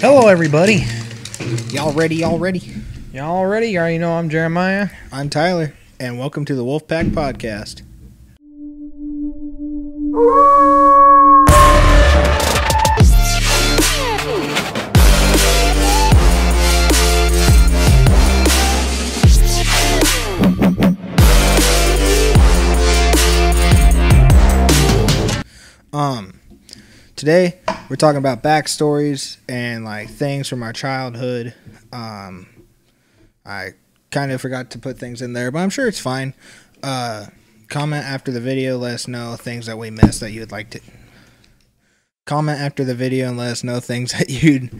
[0.00, 0.86] Hello, everybody.
[1.68, 2.16] Y'all ready?
[2.16, 2.62] Y'all ready?
[3.12, 3.68] Y'all ready?
[3.72, 4.88] You already know I'm Jeremiah.
[5.12, 7.82] I'm Tyler, and welcome to the Wolfpack Podcast.
[25.92, 26.39] Um,
[27.20, 27.58] today
[27.90, 31.52] we're talking about backstories and like things from our childhood.
[31.92, 32.48] Um,
[33.44, 33.72] I
[34.10, 36.32] kind of forgot to put things in there, but I'm sure it's fine.
[36.82, 37.26] Uh,
[37.68, 38.78] comment after the video.
[38.78, 40.80] Let us know things that we missed that you would like to.
[42.24, 44.70] Comment after the video and let us know things that you'd.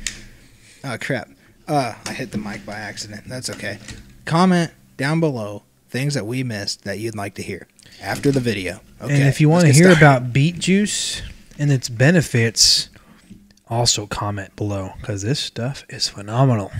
[0.83, 1.29] Oh crap!
[1.69, 3.25] Uh, I hit the mic by accident.
[3.27, 3.79] That's okay.
[4.25, 7.69] Comment down below things that we missed that you'd like to hear
[8.01, 8.81] after the video.
[9.03, 9.15] Okay.
[9.15, 9.99] and if you want to hear started.
[9.99, 11.21] about beet juice
[11.61, 12.89] and its benefits,
[13.69, 16.73] also comment below because this stuff is phenomenal.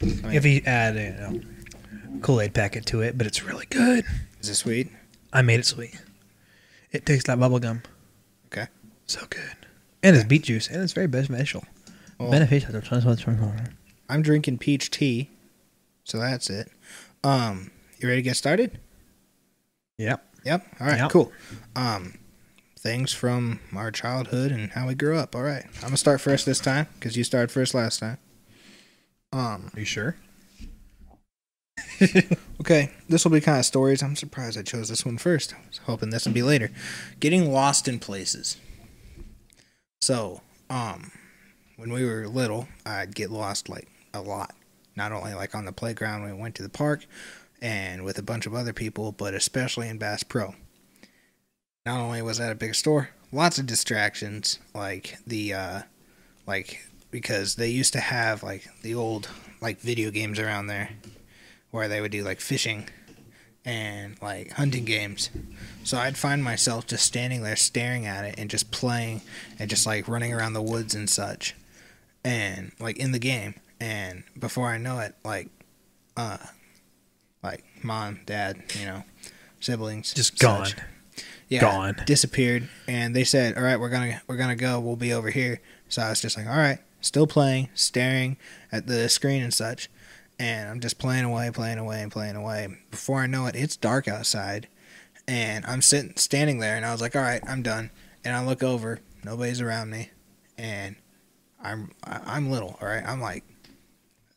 [0.00, 3.66] mean- if you add a you know, Kool Aid packet to it, but it's really
[3.68, 4.04] good.
[4.40, 4.88] is it sweet?
[5.32, 6.00] I made it sweet.
[6.92, 7.82] It tastes like bubble gum.
[8.46, 8.68] Okay.
[9.06, 9.66] So good.
[10.02, 11.64] And it's beet juice, and it's very beneficial.
[12.18, 12.72] Well, beneficial.
[14.08, 15.30] I'm drinking peach tea,
[16.04, 16.70] so that's it.
[17.24, 18.78] Um, you ready to get started?
[19.98, 20.24] Yep.
[20.44, 20.66] Yep.
[20.80, 20.98] All right.
[20.98, 21.10] Yep.
[21.10, 21.32] Cool.
[21.76, 22.14] Um,
[22.78, 25.34] things from our childhood and how we grew up.
[25.36, 25.64] All right.
[25.76, 28.18] I'm gonna start first this time because you started first last time.
[29.32, 29.70] Um.
[29.74, 30.16] Are you sure?
[32.60, 32.90] Okay.
[33.08, 34.02] This will be kind of stories.
[34.02, 35.54] I'm surprised I chose this one first.
[35.54, 36.70] I was hoping this would be later.
[37.20, 38.56] Getting lost in places.
[40.00, 41.12] So, um,
[41.76, 44.54] when we were little, I'd get lost like a lot.
[44.96, 47.06] Not only like on the playground when we went to the park
[47.62, 50.54] and with a bunch of other people, but especially in Bass Pro.
[51.88, 55.80] Not only was that a big store, lots of distractions like the uh
[56.46, 59.30] like because they used to have like the old
[59.62, 60.90] like video games around there
[61.70, 62.90] where they would do like fishing
[63.64, 65.30] and like hunting games.
[65.82, 69.22] So I'd find myself just standing there staring at it and just playing
[69.58, 71.56] and just like running around the woods and such.
[72.22, 73.54] And like in the game.
[73.80, 75.48] And before I know it, like
[76.18, 76.36] uh
[77.42, 79.04] like mom, dad, you know,
[79.58, 80.84] siblings Just such, gone.
[81.48, 81.96] Yeah, Gone.
[82.06, 82.68] disappeared.
[82.86, 84.80] And they said all right we're gonna we're gonna go.
[84.80, 85.60] We'll be over here.
[85.88, 86.78] So i was just like all right.
[87.00, 88.36] Still playing staring
[88.70, 89.88] at the screen and such.
[90.38, 92.68] And i'm just playing away playing away and playing away.
[92.90, 94.68] Before i know it it's dark outside.
[95.26, 97.90] And i'm sitting standing there and i was like all right i'm done.
[98.24, 99.00] And i look over.
[99.24, 100.10] Nobody's around me.
[100.58, 100.96] And
[101.62, 103.04] i'm i'm little all right?
[103.06, 103.44] I'm like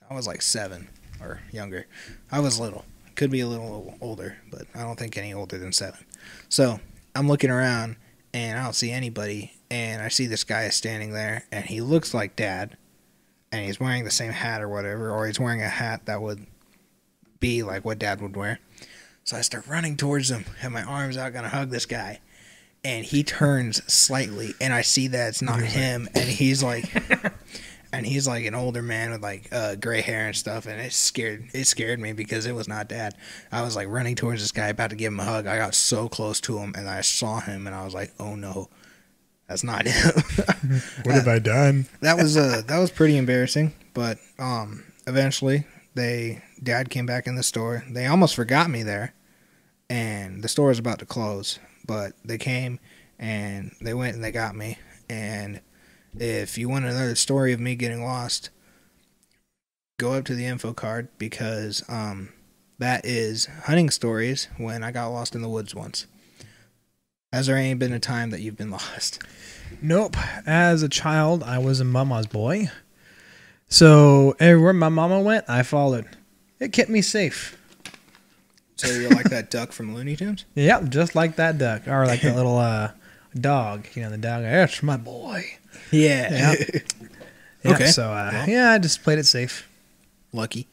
[0.09, 0.87] i was like seven
[1.19, 1.87] or younger.
[2.31, 2.85] I was little.
[3.15, 6.05] Could be a little older but i don't think any older than seven.
[6.47, 6.79] So
[7.15, 7.97] I'm looking around
[8.33, 9.53] and I don't see anybody.
[9.69, 12.77] And I see this guy is standing there and he looks like dad.
[13.53, 16.47] And he's wearing the same hat or whatever, or he's wearing a hat that would
[17.41, 18.59] be like what dad would wear.
[19.25, 22.21] So I start running towards him, have my arms out, gonna hug this guy.
[22.83, 26.85] And he turns slightly, and I see that it's not him, and he's like,
[27.93, 30.93] and he's like an older man with like uh, gray hair and stuff, and it
[30.93, 33.15] scared it scared me because it was not dad.
[33.51, 35.47] I was like running towards this guy, about to give him a hug.
[35.47, 38.35] I got so close to him, and I saw him, and I was like, "Oh
[38.35, 38.69] no,
[39.47, 40.23] that's not him."
[41.03, 41.87] What have I done?
[42.01, 43.73] that was uh that was pretty embarrassing.
[43.93, 45.65] But um, eventually,
[45.95, 47.83] they dad came back in the store.
[47.89, 49.13] They almost forgot me there,
[49.89, 51.59] and the store was about to close.
[51.85, 52.79] But they came
[53.19, 54.77] and they went and they got me.
[55.09, 55.59] And
[56.17, 58.49] if you want another story of me getting lost,
[59.99, 62.29] go up to the info card because um,
[62.79, 66.07] that is hunting stories when I got lost in the woods once.
[67.31, 69.21] Has there ain't been a time that you've been lost?
[69.81, 70.17] Nope.
[70.45, 72.69] As a child, I was a mama's boy.
[73.69, 76.05] So everywhere my mama went, I followed.
[76.59, 77.57] It kept me safe.
[78.75, 80.45] So you're like that duck from Looney Tunes?
[80.55, 82.91] Yep, just like that duck, or like the little uh,
[83.39, 83.85] dog.
[83.93, 84.41] You know, the dog.
[84.41, 85.57] That's my boy.
[85.91, 86.55] Yeah.
[87.63, 87.85] Yeah, Okay.
[87.87, 88.49] So uh, Well.
[88.49, 89.69] yeah, I just played it safe.
[90.33, 90.67] Lucky.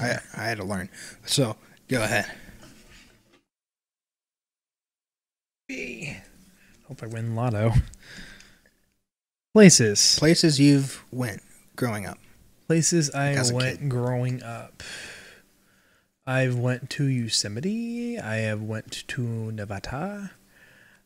[0.00, 0.88] I I had to learn.
[1.26, 1.56] So
[1.88, 2.24] go ahead.
[6.88, 7.72] Hope I win lotto.
[9.54, 10.16] Places.
[10.18, 11.42] Places you've went
[11.76, 12.18] growing up.
[12.66, 14.82] Places I a went growing up.
[16.26, 18.18] I've went to Yosemite.
[18.18, 20.30] I have went to Nevada.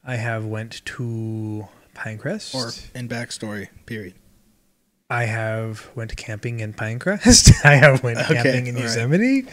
[0.05, 2.55] I have went to Pinecrest.
[2.55, 4.15] Or in backstory, period.
[5.11, 7.53] I have went camping in Pinecrest.
[7.65, 8.89] I have went Okay, camping in all right.
[8.89, 9.47] Yosemite.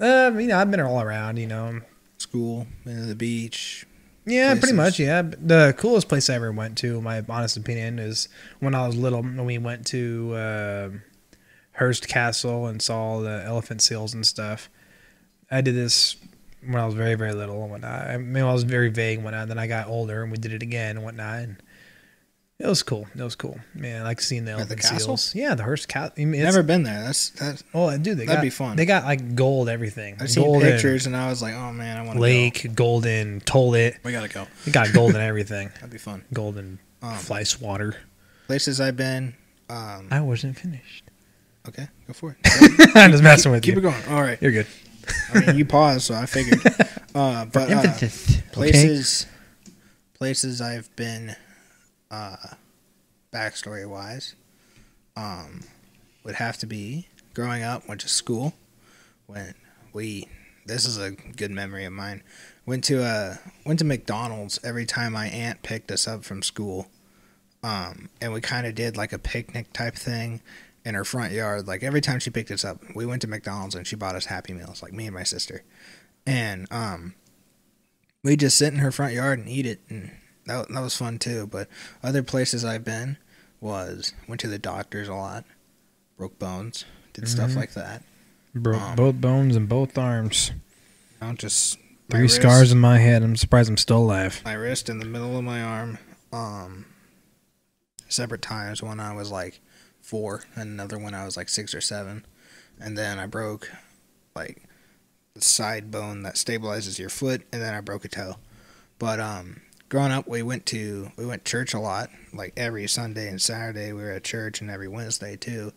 [0.00, 1.36] Um, you know, I've been all around.
[1.36, 1.80] You know,
[2.18, 3.86] School, been to the beach.
[4.26, 4.98] Yeah, pretty much.
[4.98, 8.28] Yeah, the coolest place I ever went to, my honest opinion, is
[8.60, 9.22] when I was little.
[9.22, 10.90] When we went to uh,
[11.72, 14.68] Hearst Castle and saw the elephant seals and stuff.
[15.50, 16.16] I did this
[16.64, 18.06] when I was very, very little and whatnot.
[18.06, 19.42] I mean, I was very vague and whatnot.
[19.42, 21.38] And then I got older and we did it again and whatnot.
[21.40, 21.56] And
[22.58, 23.06] it was cool.
[23.16, 23.58] It was cool.
[23.74, 25.16] Man, I like seeing the At the castle?
[25.16, 25.34] seals.
[25.34, 26.12] Yeah, the Hearst Castle.
[26.18, 27.02] I mean, Never been there.
[27.02, 27.62] That's that.
[27.72, 28.76] Oh, dude, they That'd got, be fun.
[28.76, 30.16] They got like gold everything.
[30.20, 32.20] I've seen golden pictures and I was like, oh man, I want to go.
[32.22, 33.96] lake, golden toilet.
[34.04, 34.46] We gotta go.
[34.66, 35.68] They got gold and everything.
[35.76, 36.24] That'd be fun.
[36.34, 37.96] Golden Um, fly swatter.
[38.46, 39.34] Places I've been.
[39.70, 41.04] Um, I wasn't finished.
[41.68, 42.90] okay, go for it.
[42.96, 43.80] I'm just messing with Keep you.
[43.80, 44.14] Keep it going.
[44.16, 44.36] All right.
[44.42, 44.66] You're good.
[45.34, 46.60] I mean, you paused, so I figured.
[47.12, 47.92] Uh, but uh,
[48.52, 49.26] places,
[50.16, 51.34] places I've been,
[52.08, 52.36] uh,
[53.32, 54.36] backstory wise,
[55.16, 55.64] um,
[56.22, 57.88] would have to be growing up.
[57.88, 58.54] Went to school
[59.26, 59.54] when
[59.92, 60.28] we.
[60.66, 62.22] This is a good memory of mine.
[62.64, 66.86] Went to uh went to McDonald's every time my aunt picked us up from school,
[67.64, 70.42] um, and we kind of did like a picnic type thing
[70.84, 71.66] in her front yard.
[71.66, 74.26] Like every time she picked us up, we went to McDonald's and she bought us
[74.26, 75.62] Happy Meals, like me and my sister,
[76.26, 77.14] and um,
[78.24, 80.10] we just sit in her front yard and eat it, and
[80.46, 81.46] that that was fun too.
[81.46, 81.68] But
[82.02, 83.16] other places I've been
[83.60, 85.44] was went to the doctors a lot,
[86.16, 87.56] broke bones, did stuff Mhm.
[87.56, 88.02] like that.
[88.54, 90.52] Broke Um, both bones and both arms.
[91.20, 91.78] I don't just
[92.10, 93.22] Three wrist- scars in my head.
[93.22, 94.40] I'm surprised I'm still alive.
[94.44, 95.98] my wrist in the middle of my arm.
[96.32, 96.86] Um,
[98.08, 98.82] separate times.
[98.82, 99.60] when I was like
[100.00, 102.24] four, and another one I was like six or seven,
[102.80, 103.70] and then I broke
[104.34, 104.62] like
[105.34, 108.36] the side bone that stabilizes your foot, and then I broke a toe.
[108.98, 112.10] But um, growing up, we went to we went to church a lot.
[112.32, 115.72] Like every Sunday and Saturday, we were at church, and every Wednesday too.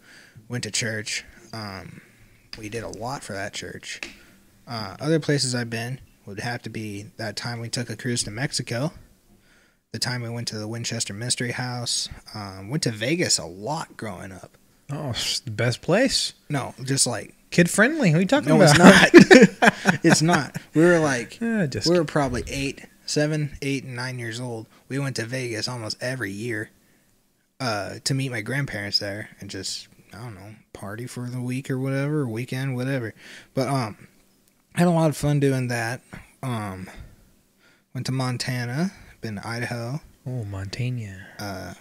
[0.47, 1.25] Went to church.
[1.51, 2.01] Um,
[2.57, 4.01] we did a lot for that church.
[4.67, 8.23] Uh, other places I've been would have to be that time we took a cruise
[8.23, 8.93] to Mexico,
[9.93, 13.95] the time we went to the Winchester Mystery House, um, went to Vegas a lot
[13.95, 14.57] growing up.
[14.91, 16.33] Oh, it's the best place.
[16.49, 18.09] No, just like Kid friendly.
[18.11, 19.13] Who are you talking no, about?
[19.13, 19.99] it's not.
[20.03, 20.57] it's not.
[20.73, 24.67] We were like just we were probably eight, seven, eight, and nine years old.
[24.89, 26.71] We went to Vegas almost every year
[27.59, 31.69] uh, to meet my grandparents there and just I don't know party for the week
[31.69, 33.13] or whatever, weekend, whatever.
[33.53, 34.07] But um,
[34.73, 36.01] had a lot of fun doing that.
[36.41, 36.89] Um,
[37.93, 38.91] went to Montana,
[39.23, 41.25] to Idaho, oh, Montana.
[41.39, 41.73] uh,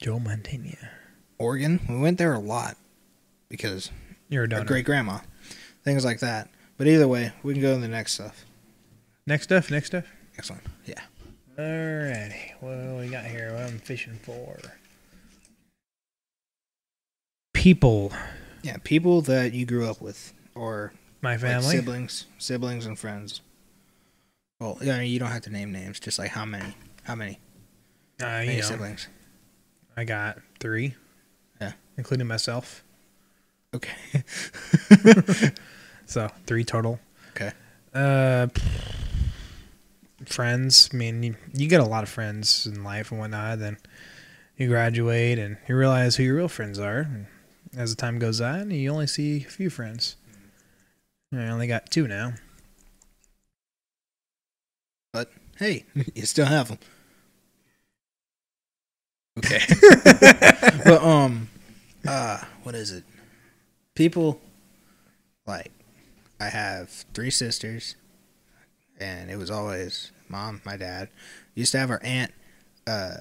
[0.00, 0.76] Joe Montana.
[1.38, 1.80] Oregon.
[1.88, 2.76] We went there a lot
[3.48, 3.90] because
[4.28, 5.20] You're a a great grandma,
[5.84, 6.50] things like that.
[6.76, 8.44] But either way, we can go to the next stuff.
[9.26, 9.70] Next stuff.
[9.70, 10.04] Next stuff.
[10.36, 11.00] Next one, yeah.
[11.58, 12.52] Alrighty.
[12.60, 13.52] What do we got here?
[13.52, 14.58] What I'm fishing for?
[17.52, 18.12] People.
[18.62, 20.92] Yeah, people that you grew up with, or
[21.22, 21.76] My like family.
[21.76, 23.40] siblings, siblings and friends.
[24.60, 25.98] Well, yeah, I mean, you don't have to name names.
[25.98, 27.40] Just like how many, how many,
[28.20, 29.08] uh, how many know, siblings?
[29.96, 30.94] I got three.
[31.60, 31.72] Yeah.
[31.96, 32.84] Including myself.
[33.74, 34.22] Okay.
[36.10, 36.98] So three total.
[37.36, 37.52] Okay.
[37.94, 38.48] Uh,
[40.26, 40.90] friends.
[40.92, 43.60] I mean, you, you get a lot of friends in life and whatnot.
[43.60, 43.76] Then
[44.56, 47.02] you graduate and you realize who your real friends are.
[47.02, 47.26] And
[47.76, 50.16] as the time goes on, you only see a few friends.
[51.32, 52.32] I only got two now.
[55.58, 55.84] Hey,
[56.14, 56.78] you still have them.
[59.38, 59.60] Okay.
[60.84, 61.48] but um,
[62.06, 63.04] uh, what is it?
[63.94, 64.40] People
[65.46, 65.72] like
[66.40, 67.96] I have three sisters,
[68.98, 71.08] and it was always mom, my dad.
[71.54, 72.32] used to have our aunt.
[72.86, 73.16] Uh,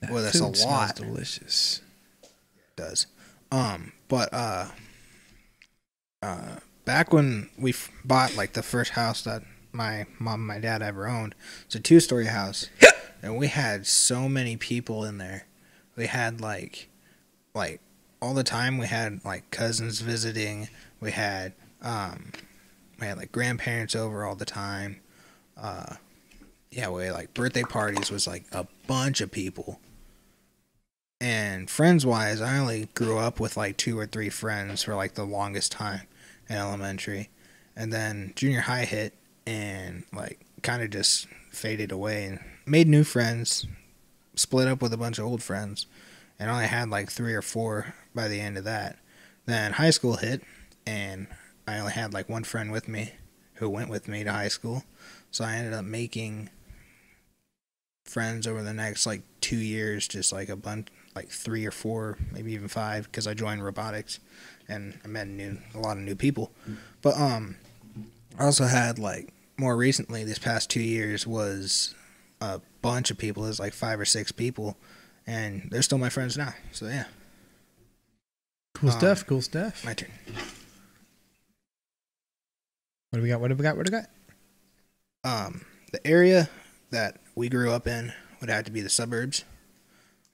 [0.00, 0.96] That that's a food smells lot.
[0.96, 1.80] Delicious.
[2.76, 3.06] does.
[3.50, 4.68] Um, but uh,
[6.22, 10.58] uh, back when we f- bought like the first house that my mom and my
[10.58, 11.34] dad ever owned,
[11.66, 12.68] it's a two story house,
[13.22, 15.46] and we had so many people in there.
[15.96, 16.88] We had like,
[17.54, 17.80] like
[18.20, 18.78] all the time.
[18.78, 20.68] We had like cousins visiting.
[21.00, 22.32] We had um,
[23.00, 25.00] we had like grandparents over all the time.
[25.56, 25.96] Uh,
[26.70, 29.80] yeah, we had, like birthday parties was like a bunch of people.
[31.20, 35.14] And friends wise, I only grew up with like two or three friends for like
[35.14, 36.02] the longest time
[36.48, 37.30] in elementary.
[37.74, 39.14] And then junior high hit
[39.48, 43.66] and like kind of just faded away and made new friends,
[44.34, 45.86] split up with a bunch of old friends,
[46.38, 48.98] and only had like three or four by the end of that.
[49.46, 50.42] Then high school hit
[50.86, 51.28] and
[51.66, 53.12] I only had like one friend with me
[53.54, 54.84] who went with me to high school.
[55.30, 56.50] So I ended up making
[58.04, 62.18] friends over the next like two years, just like a bunch, like three or four,
[62.32, 64.20] maybe even five, because I joined robotics,
[64.68, 66.52] and I met new a lot of new people.
[67.02, 67.56] But um,
[68.38, 71.94] I also had like more recently, this past two years, was
[72.40, 73.42] a bunch of people.
[73.42, 74.76] There's like five or six people,
[75.26, 76.54] and they're still my friends now.
[76.72, 77.04] So yeah,
[78.74, 79.26] Cool Um, stuff.
[79.26, 79.84] Cool stuff.
[79.84, 80.10] my turn.
[83.10, 83.40] What do we got?
[83.40, 83.76] What do we got?
[83.76, 84.10] What do we got?
[85.24, 85.62] Um,
[85.92, 86.48] the area
[86.90, 89.44] that we grew up in would have to be the suburbs.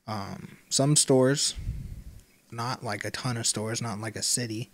[0.07, 1.55] Um, some stores,
[2.51, 4.71] not like a ton of stores, not like a city,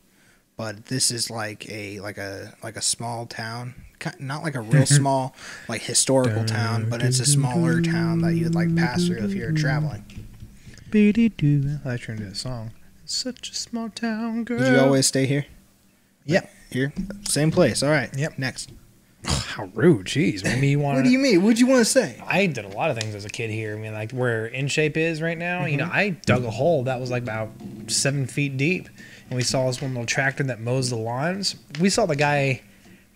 [0.60, 3.74] but this is like a like a like a small town,
[4.18, 5.34] not like a real small
[5.70, 9.52] like historical town, but it's a smaller town that you'd like pass through if you're
[9.52, 10.04] traveling.
[11.82, 12.72] I like trying to a song.
[13.02, 14.58] It's such a small town, girl.
[14.58, 15.46] Did you always stay here?
[16.26, 16.52] Yep.
[16.70, 16.92] Here,
[17.26, 17.82] same place.
[17.82, 18.10] All right.
[18.14, 18.38] Yep.
[18.38, 18.70] Next.
[19.24, 20.08] How rude.
[20.08, 20.44] Jeez.
[20.44, 21.42] Maybe you want What do you mean?
[21.42, 22.22] What'd you want to say?
[22.26, 23.76] I did a lot of things as a kid here.
[23.76, 25.64] I mean, like where In Shape is right now.
[25.64, 25.96] You know, Mm-hmm.
[25.96, 27.50] I dug a hole that was like about
[27.90, 28.88] seven feet deep,
[29.28, 31.56] and we saw this one little tractor that mows the lawns.
[31.80, 32.62] We saw the guy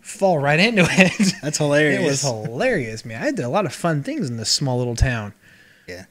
[0.00, 1.34] fall right into it.
[1.42, 2.00] That's hilarious.
[2.02, 3.22] It was hilarious, man.
[3.22, 5.34] I did a lot of fun things in this small little town.
[5.88, 6.04] Yeah.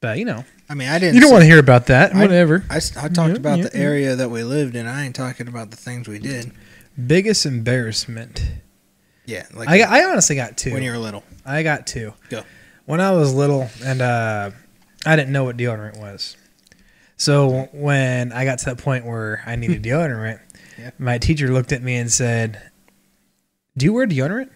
[0.00, 1.14] But you know, I mean, I didn't.
[1.16, 2.14] you don't want to hear about that.
[2.14, 2.64] I- Whatever.
[2.70, 4.86] I talked Yep, about yep, the area that we lived in.
[4.86, 6.52] I ain't talking about the things we did.
[7.06, 8.42] Biggest embarrassment.
[9.26, 10.72] Yeah, like I, I honestly got two.
[10.72, 11.22] when you were little.
[11.44, 12.14] I got two.
[12.30, 12.42] Go.
[12.86, 14.50] When I was little and uh,
[15.04, 16.36] I didn't know what deodorant was.
[17.18, 20.40] So when I got to that point where I needed deodorant,
[20.78, 20.90] Yeah.
[20.98, 22.62] my teacher looked at me and said,
[23.76, 24.48] "Do you wear deodorant?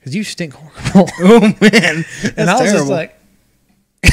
[0.00, 2.04] Because you stink horrible." Oh man,
[2.36, 2.78] and I was terrible.
[2.78, 3.14] just like,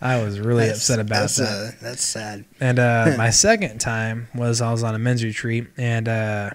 [0.00, 1.46] I was really That's- upset about that's, that.
[1.48, 2.44] Uh, that's sad.
[2.60, 6.50] And uh, my second time was I was on a men's retreat, and uh,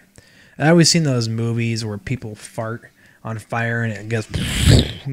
[0.58, 2.92] I always seen those movies where people fart
[3.24, 4.28] on fire and it gets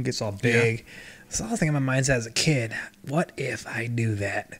[0.02, 0.84] gets all big.
[1.28, 2.72] So I was thinking in my mindset as a kid,
[3.02, 4.58] what if I do that?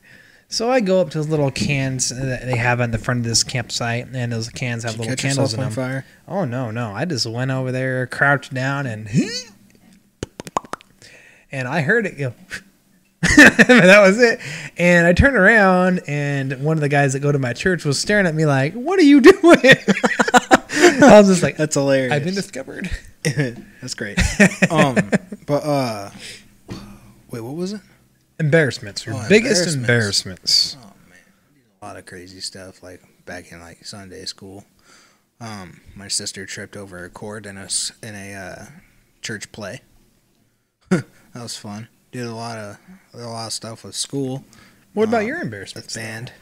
[0.56, 3.26] So I go up to those little cans that they have on the front of
[3.26, 5.74] this campsite, and those cans have Did little catch candles in on them.
[5.74, 6.06] fire?
[6.26, 6.94] Oh no, no!
[6.94, 9.06] I just went over there, crouched down, and
[11.52, 12.32] and I heard it go.
[13.20, 14.40] that was it.
[14.78, 17.98] And I turned around, and one of the guys that go to my church was
[17.98, 22.14] staring at me like, "What are you doing?" I was just like, That's hilarious.
[22.14, 22.88] "I've been discovered."
[23.24, 24.18] that's great.
[24.70, 24.96] um,
[25.44, 26.10] but uh,
[27.30, 27.82] wait, what was it?
[28.38, 29.74] Embarrassments, your Oh, biggest embarrassments.
[29.74, 30.76] embarrassments.
[30.82, 31.18] Oh man,
[31.80, 32.82] a lot of crazy stuff.
[32.82, 34.64] Like back in like Sunday school,
[35.40, 37.68] um, my sister tripped over a cord in a
[38.02, 38.64] in a uh,
[39.22, 39.80] church play.
[40.90, 41.88] that was fun.
[42.12, 42.78] Did a lot of
[43.14, 44.44] a lot of stuff with school.
[44.92, 45.94] What about Um, your with embarrassments?
[45.94, 46.00] though?
[46.00, 46.32] band,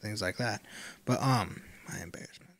[0.00, 0.62] things like that.
[1.04, 2.50] But um, my embarrassment.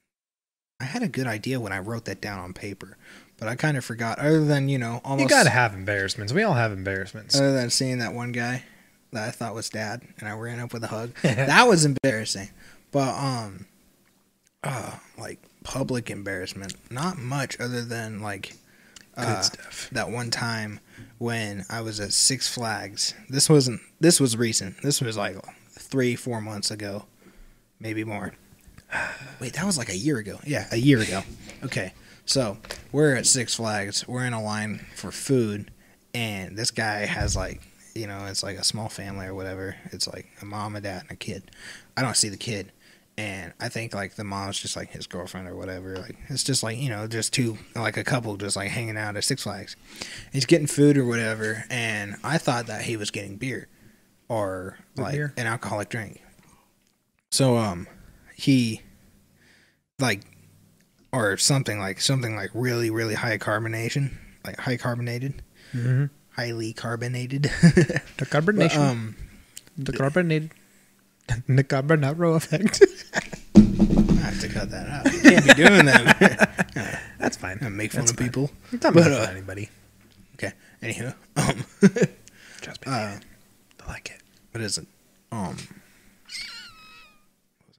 [0.81, 2.99] I had a good idea when I wrote that down on paper,
[3.39, 4.19] but I kind of forgot.
[4.19, 6.33] Other than you know, almost You gotta have embarrassments.
[6.33, 7.37] We all have embarrassments.
[7.37, 8.65] other than seeing that one guy
[9.13, 11.13] that I thought was dad, and I ran up with a hug.
[11.23, 12.51] that was embarrassing.
[12.93, 13.67] But um,
[14.63, 18.55] uh, like public embarrassment, not much other than like
[19.17, 19.89] uh, stuff.
[19.93, 20.81] that one time
[21.19, 23.15] when I was at Six Flags.
[23.29, 23.81] This wasn't.
[24.01, 24.83] This was recent.
[24.83, 25.37] This was like
[25.71, 27.07] three, four months ago,
[27.81, 28.35] maybe more.
[29.41, 30.39] Wait, that was like a year ago.
[30.45, 31.23] Yeah, a year ago.
[31.65, 31.93] Okay,
[32.27, 32.59] so
[32.93, 34.07] we're at Six Flags.
[34.07, 35.71] We're in a line for food,
[36.13, 37.63] and this guy has like,
[37.95, 39.77] you know, it's like a small family or whatever.
[39.93, 41.51] It's like a mom, a dad, and a kid.
[41.97, 42.73] I don't see the kid,
[43.17, 45.97] and I think like the mom's just like his girlfriend or whatever.
[45.97, 49.17] Like it's just like you know, just two like a couple just like hanging out
[49.17, 49.77] at Six Flags.
[50.33, 53.69] He's getting food or whatever, and I thought that he was getting beer
[54.29, 55.33] or like beer?
[55.37, 56.21] an alcoholic drink.
[57.31, 57.87] So um,
[58.35, 58.83] he
[59.99, 60.23] like
[61.17, 64.13] or something like something like really really high carbonation,
[64.45, 65.43] like high carbonated,
[65.75, 66.05] Mm-hmm.
[66.35, 67.45] highly carbonated.
[67.63, 68.79] The But, carbonation.
[68.79, 69.17] um,
[69.77, 70.51] the carbonated.
[71.49, 72.81] The carbonaro effect.
[73.57, 75.13] I have to cut that out.
[75.13, 77.03] You can't be doing that.
[77.19, 77.59] That's fine.
[77.61, 78.27] and make fun That's of fine.
[78.29, 78.51] people.
[78.73, 79.69] It's not But, making fun of anybody.
[80.35, 80.53] Okay.
[80.83, 81.65] Anywho, um,
[82.61, 82.93] Trust me.
[82.93, 84.23] uh, I like it.
[84.53, 84.87] what is it?
[85.33, 85.57] Um, what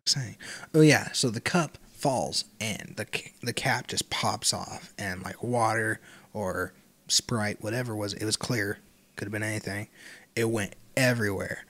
[0.04, 0.38] was I saying?
[0.74, 1.12] Oh yeah.
[1.14, 3.06] So the cup falls and the
[3.42, 6.00] the cap just pops off and like water
[6.34, 6.74] or
[7.08, 8.80] Sprite, whatever it was, it was clear.
[9.16, 9.88] Could have been anything.
[10.36, 11.66] It went everywhere.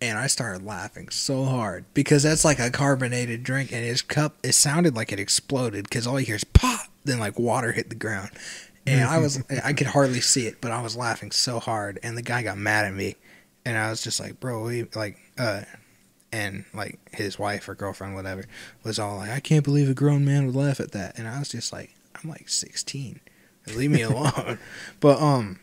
[0.00, 4.36] And I started laughing so hard because that's like a carbonated drink, and his cup.
[4.44, 7.88] It sounded like it exploded because all you hear is pop, then like water hit
[7.88, 8.30] the ground,
[8.86, 12.16] and I was I could hardly see it, but I was laughing so hard, and
[12.16, 13.16] the guy got mad at me,
[13.64, 15.62] and I was just like, bro, we like, uh,
[16.32, 18.44] and like his wife or girlfriend, whatever,
[18.84, 21.38] was all like, I can't believe a grown man would laugh at that, and I
[21.38, 23.20] was just like, I'm like 16,
[23.74, 24.58] leave me alone,
[25.00, 25.60] but um,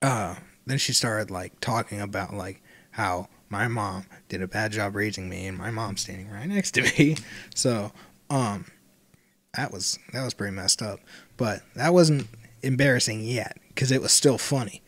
[0.00, 4.94] uh, then she started like talking about like how my mom did a bad job
[4.94, 7.16] raising me and my mom's standing right next to me.
[7.54, 7.92] So,
[8.30, 8.66] um
[9.54, 11.00] that was that was pretty messed up.
[11.36, 12.28] But that wasn't
[12.62, 14.82] embarrassing yet because it was still funny.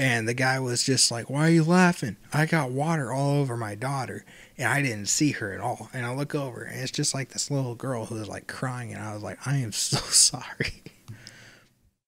[0.00, 2.16] And the guy was just like, "Why are you laughing?
[2.32, 4.24] I got water all over my daughter,
[4.56, 7.28] and I didn't see her at all." And I look over, and it's just like
[7.30, 10.82] this little girl who was like crying, and I was like, "I am so sorry."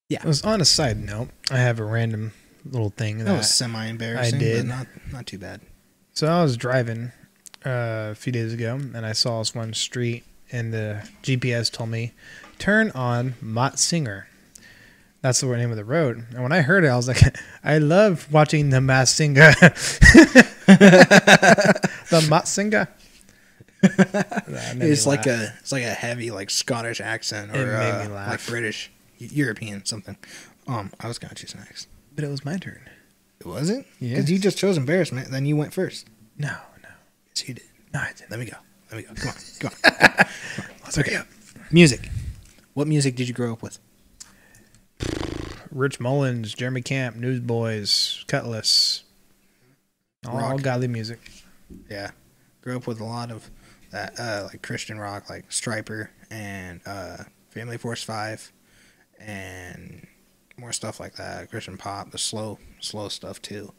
[0.08, 0.20] Yeah.
[0.22, 1.28] It was on a side note.
[1.50, 2.32] I have a random
[2.64, 4.36] little thing that, That was semi embarrassing.
[4.36, 4.56] I did.
[4.68, 5.60] but not not too bad.
[6.14, 7.12] So I was driving
[7.64, 11.90] uh, a few days ago, and I saw this one street, and the GPS told
[11.90, 12.12] me
[12.58, 14.28] turn on Mott Singer.
[15.22, 16.26] That's the name of the road.
[16.32, 19.52] And when I heard it, I was like, I love watching the Masked Singer.
[20.66, 22.88] the Mott Singer.
[23.84, 25.40] It's like laugh.
[25.40, 30.16] a it's like a heavy like Scottish accent or uh, like British, European something.
[30.68, 31.88] Um, I was gonna choose next.
[32.14, 32.80] But it was my turn.
[33.40, 33.84] It Was it?
[33.98, 34.10] Yes.
[34.10, 36.06] Because you just chose embarrassment, then you went first.
[36.38, 36.88] No, no.
[37.34, 37.64] Yes, you did.
[37.92, 38.30] No, I didn't.
[38.30, 38.56] Let me go.
[38.92, 39.14] Let me go.
[39.14, 39.34] Come on.
[39.58, 40.26] Come on.
[40.84, 41.26] Let's hurry up.
[41.72, 42.08] music.
[42.74, 43.80] What music did you grow up with?
[45.72, 49.02] Rich Mullins, Jeremy Camp, Newsboys, Kutless.
[50.26, 50.62] All Rock.
[50.62, 51.18] godly music.
[51.90, 52.10] Yeah,
[52.60, 53.50] grew up with a lot of
[53.90, 58.52] that, uh, like Christian rock, like Stryper and uh, Family Force Five,
[59.18, 60.06] and
[60.56, 61.50] more stuff like that.
[61.50, 63.72] Christian pop, the slow, slow stuff too.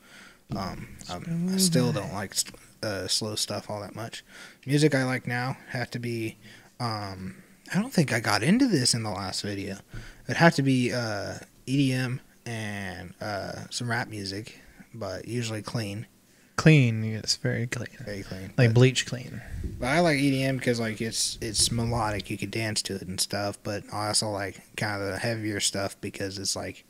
[0.55, 2.35] Um, um, I still don't like
[2.81, 4.23] uh, slow stuff all that much.
[4.65, 6.37] Music I like now have to be.
[6.79, 7.35] Um,
[7.73, 9.77] I don't think I got into this in the last video.
[10.25, 11.35] It'd have to be uh,
[11.67, 14.59] EDM and uh, some rap music,
[14.93, 16.07] but usually clean,
[16.55, 17.03] Clean.
[17.03, 17.87] It's very clean.
[18.05, 18.53] very clean.
[18.57, 19.41] Like But- bleach clean.
[19.79, 22.29] but I like EDM because like it's it's melodic.
[22.29, 23.57] You could dance to it and stuff.
[23.63, 26.85] But I also like kind of the heavier stuff because it's like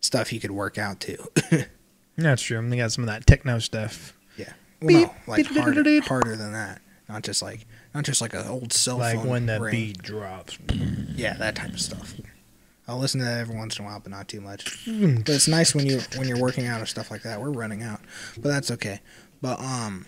[0.00, 1.16] stuff you could work out to.
[2.16, 2.56] That's true.
[2.58, 4.16] I mean they got some of that techno stuff.
[4.36, 4.52] Yeah.
[4.80, 6.80] Well, no, like harder, harder than that.
[7.08, 9.28] Not just like not just like an old cell like phone.
[9.28, 9.72] when the ring.
[9.72, 10.56] beat drops.
[11.16, 12.14] Yeah, that type of stuff.
[12.90, 14.84] I'll listen to that every once in a while, but not too much.
[14.84, 17.40] But it's nice when you when you're working out or stuff like that.
[17.40, 18.00] We're running out,
[18.34, 19.00] but that's okay.
[19.40, 20.06] But um,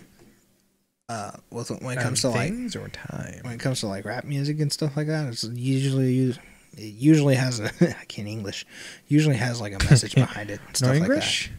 [1.07, 3.39] uh, with, when it comes to like or time.
[3.43, 6.39] when it comes to like rap music and stuff like that, it's usually it
[6.77, 8.65] usually has a I can't English.
[9.07, 10.59] Usually has like a message behind it.
[10.59, 11.51] and No Stuff like English.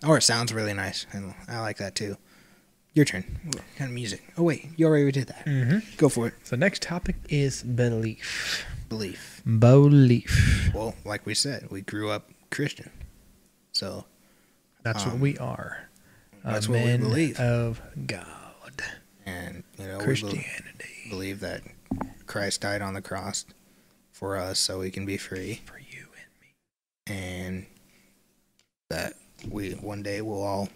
[0.00, 0.08] that.
[0.08, 2.16] Or it sounds really nice, and I like that too.
[2.94, 3.24] Your turn.
[3.46, 4.22] What kind of music?
[4.36, 5.46] Oh wait, you already did that.
[5.46, 5.78] Mm-hmm.
[5.96, 6.34] Go for it.
[6.44, 8.66] So next topic is belief.
[8.88, 9.40] Belief.
[9.58, 10.70] Belief.
[10.74, 12.90] Well, like we said, we grew up Christian,
[13.72, 14.04] so
[14.82, 15.88] That's what Um, we are.
[16.44, 17.38] that's what we believe.
[17.40, 18.26] of God.
[19.24, 21.62] and you know we Christianity believe that
[22.26, 23.46] Christ died on the cross
[24.10, 25.62] for us, so we can be free.
[25.64, 27.16] for you and me.
[27.16, 27.66] and
[28.90, 29.14] that
[29.48, 30.68] we one day will all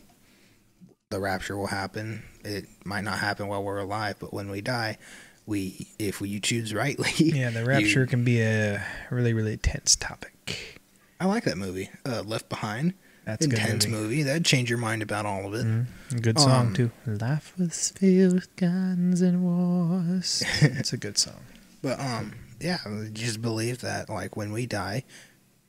[1.10, 4.98] the rapture will happen it might not happen while we're alive but when we die
[5.46, 9.56] we if we, you choose rightly Yeah, the you- rapture can be a really, really
[9.56, 10.80] tense topic.
[11.20, 14.02] i like that movie uh, left behind That's a good intense movie.
[14.02, 14.22] movie.
[14.24, 15.86] that'd change your mind about all of it Mhm.
[16.22, 16.90] Good song Um, too.
[17.04, 20.42] Life was filled with guns and wars.
[20.60, 21.40] it's a good song.
[21.82, 22.78] but um yeah
[23.12, 25.04] just believe that like when we die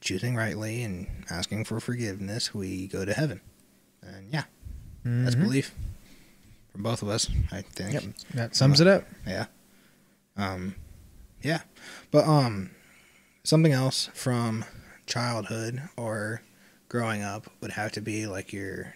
[0.01, 3.41] choosing rightly and asking for forgiveness we go to heaven
[4.01, 4.43] and yeah
[5.23, 5.41] that's Mhm.
[5.43, 5.73] belief
[6.71, 9.05] from both of us i think Yep, that sums it up.
[9.25, 9.45] Yeah.
[10.35, 10.75] Um
[11.41, 11.61] yeah.
[12.11, 12.71] But um
[13.43, 14.65] something else from
[15.05, 16.41] childhood or
[16.89, 18.93] growing up would have to be like your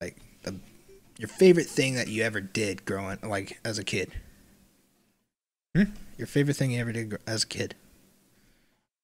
[0.00, 0.58] like the
[1.18, 4.12] your favorite thing that you ever did growing like as a kid.
[5.76, 5.84] Hmm?
[6.18, 7.74] Your favorite thing you ever did as a kid.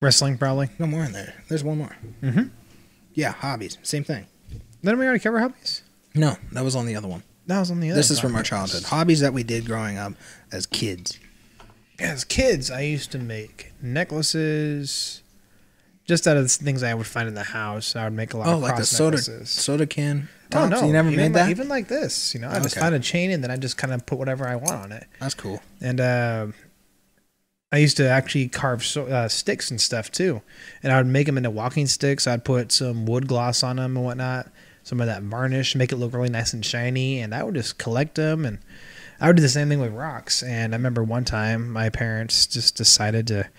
[0.01, 0.71] Wrestling, probably.
[0.79, 1.35] No more in there.
[1.49, 1.97] There's one more.
[2.23, 2.49] Mm-hmm.
[3.15, 3.79] Yeah, hobbies.
[3.83, 4.27] Same thing.
[4.83, 5.83] Didn't we already cover hobbies?
[6.15, 7.23] No, that was on the other one.
[7.47, 7.99] That was on the other.
[7.99, 8.85] this is from our childhood.
[8.85, 10.13] Hobbies that we did growing up
[10.53, 11.19] as kids.
[11.99, 15.23] As kids, I used to make necklaces.
[16.05, 18.39] Just out of the things I would find in the house, I would make a
[18.39, 19.51] lot Oh, of like the soda necklaces.
[19.51, 20.29] soda can.
[20.55, 20.83] Oh no!
[20.87, 21.51] you never even made like, that.
[21.51, 22.81] Even like this, you know, I just Okay.
[22.81, 25.07] find a chain and then I just kind of put whatever I want on it.
[25.21, 25.61] That's cool.
[25.83, 26.47] And uh,
[27.71, 30.41] I used to actually carve so, uh, sticks and stuff too,
[30.83, 32.27] and I would make them into walking sticks.
[32.27, 34.51] I'd put some wood gloss on them and whatnot,
[34.89, 37.77] some of that varnish, make it look really nice and shiny, and I would just
[37.77, 38.47] collect them.
[38.47, 38.59] And
[39.21, 40.43] I would do the same thing with rocks.
[40.43, 43.51] And I remember one time my parents just decided to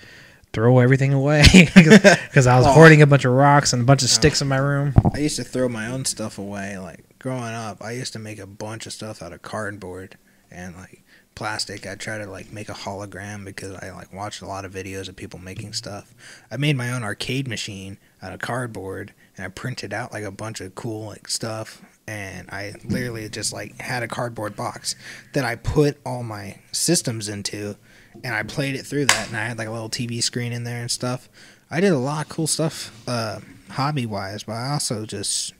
[0.53, 1.43] throw everything away
[1.75, 2.73] because I was Aw.
[2.73, 4.13] hoarding a bunch of rocks and a bunch of oh.
[4.13, 4.95] sticks in my room.
[5.13, 6.79] I used to throw my own stuff away.
[6.79, 10.17] Like growing up, I used to make a bunch of stuff out of cardboard
[10.49, 11.03] and like
[11.35, 11.85] plastic.
[11.85, 15.07] I try to like make a hologram because I like watched a lot of videos
[15.07, 16.15] of people making stuff.
[16.49, 20.31] I made my own arcade machine out of cardboard and I printed out like a
[20.31, 21.81] bunch of cool like stuff.
[22.07, 24.95] And I literally just like had a cardboard box
[25.33, 27.77] that I put all my systems into
[28.21, 30.65] and I played it through that, and I had like a little TV screen in
[30.65, 31.29] there and stuff.
[31.71, 35.53] I did a lot of cool stuff, uh, hobby wise, but I also just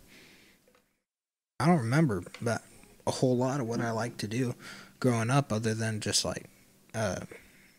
[1.60, 2.64] I don't remember but
[3.08, 4.56] a whole lot of what I like to do
[5.00, 6.46] growing up, other than just like
[6.94, 7.22] uh,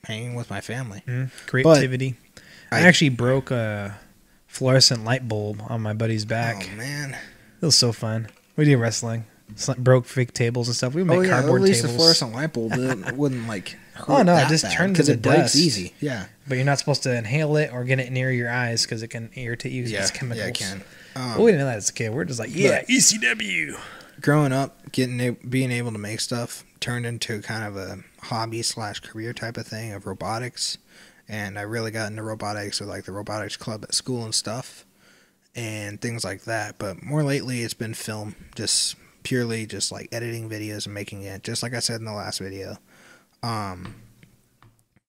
[0.05, 1.03] hanging with my family.
[1.07, 1.31] Mhm.
[1.47, 2.15] Creativity.
[2.71, 3.99] I, I- actually broke a
[4.51, 6.69] fluorescent light bulb on my buddy's back.
[6.73, 7.17] Oh man!
[7.61, 8.29] It was so fun.
[8.57, 9.25] We did wrestling.
[9.79, 10.95] Broke fake tables and stuff.
[10.95, 11.93] We would make oh yeah, at cardboard least tables.
[11.93, 12.73] the fluorescent light bulb
[13.17, 13.77] wouldn't like.
[14.09, 15.57] Oh, no, it just turns because into it breaks dust.
[15.57, 15.93] easy.
[16.01, 19.03] Yeah, But you're not supposed to inhale it or get it near your eyes because
[19.03, 19.83] it can irritate you.
[19.83, 20.39] yeah, it's chemicals.
[20.39, 20.83] yeah, it can.
[21.17, 22.15] Um, But we didn't know that as a kid.
[22.15, 23.79] We're just like, yeah, ECW.
[24.21, 29.01] growing up, getting being able to make stuff turned into kind of a hobby slash
[29.01, 30.79] career type of thing of robotics,
[31.31, 34.85] and I really got into robotics with like the robotics club at school and stuff,
[35.55, 36.79] and things like that.
[36.79, 41.43] But more lately, it's been film, just purely just like editing videos and making it.
[41.45, 42.77] Just like I said in the last video,
[43.43, 43.95] um,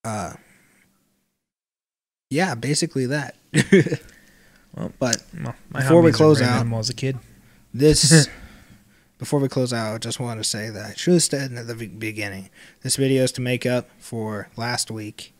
[0.05, 0.33] uh,
[2.29, 3.35] yeah, basically that.
[4.73, 7.19] Well, but Well, my Before we close out- as a kid.
[7.73, 8.29] This,
[9.17, 11.67] before we close out, I just want to say that I should have said at
[11.67, 12.49] the beginning.
[12.81, 15.33] This video is to make up for last week,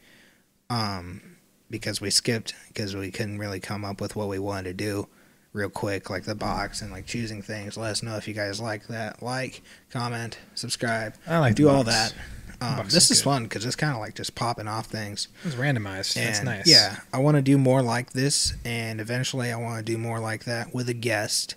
[0.72, 1.22] um,
[1.70, 5.08] because we skipped because we couldn't really come up with what we wanted to do
[5.54, 7.78] real quick, like the box and like choosing things.
[7.78, 9.22] Let us know if you guys like that.
[9.22, 12.14] Like, comment, subscribe, I like do all that.
[12.62, 13.24] Um, this is good.
[13.26, 15.28] fun because it's kind of like just popping off things.
[15.44, 16.14] It's randomized.
[16.14, 16.68] That's nice.
[16.68, 20.20] Yeah, I want to do more like this, and eventually I want to do more
[20.20, 21.56] like that with a guest.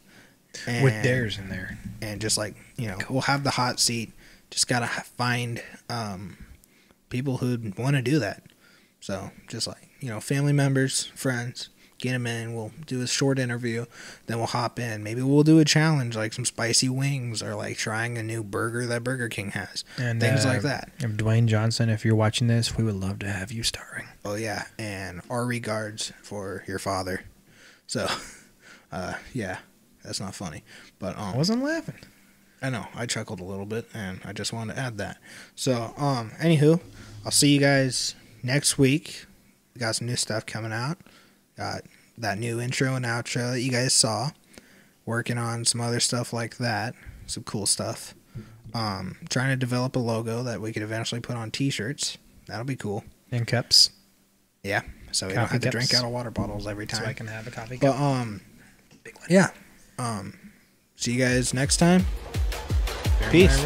[0.66, 1.78] With And- dares in there.
[2.00, 4.12] and just like you know we'll have the hot seat
[4.50, 6.36] just gotta find um,
[7.10, 8.42] people who want to do that
[9.04, 13.38] so just like you know family members friends get them in we'll do a short
[13.38, 13.84] interview
[14.24, 17.76] then we'll hop in maybe we'll do a challenge like some spicy wings or like
[17.76, 21.44] trying a new burger that burger king has And things uh, like that If Dwayne
[21.46, 24.06] Johnson, if you're watching this, we would love to have you starring.
[24.24, 27.24] oh yeah and our regards for your father
[27.86, 28.06] so
[28.92, 29.58] uh, yeah
[30.02, 30.64] that's not funny
[30.98, 31.96] but um, I wasn't laughing.
[32.62, 32.86] I know.
[32.94, 35.18] I chuckled a little bit, and I just wanted to add that.
[35.54, 36.80] So, um, anywho,
[37.22, 39.26] I'll see you guys next week.
[39.74, 40.98] We got some new stuff coming out.
[41.56, 41.82] Got
[42.18, 44.30] that new intro and outro that you guys saw.
[45.06, 46.94] Working on some other stuff like that.
[47.26, 48.14] Some cool stuff.
[48.72, 52.18] Um, trying to develop a logo that we could eventually put on T-shirts.
[52.46, 53.04] That'll be cool.
[53.30, 53.90] And cups.
[54.62, 54.82] Yeah.
[55.12, 57.02] So we don't Coffee have to drink out of water bottles every time.
[57.02, 57.08] So.
[57.08, 58.00] I can have a coffee But cup.
[58.00, 58.40] um,
[59.04, 59.26] Big one.
[59.30, 59.50] yeah.
[59.98, 60.38] Um,
[60.96, 62.04] see you guys next time.
[63.30, 63.62] Peace.